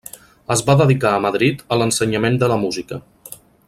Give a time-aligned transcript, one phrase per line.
[0.55, 3.03] Es va dedicar a Madrid a l'ensenyament de la música.